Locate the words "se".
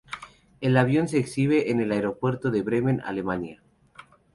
1.07-1.19